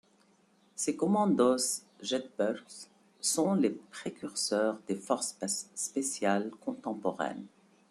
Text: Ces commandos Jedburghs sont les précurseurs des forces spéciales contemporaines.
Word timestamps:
Ces 0.75 0.95
commandos 0.95 1.57
Jedburghs 2.01 2.87
sont 3.19 3.53
les 3.53 3.69
précurseurs 3.69 4.79
des 4.87 4.95
forces 4.95 5.37
spéciales 5.75 6.49
contemporaines. 6.65 7.45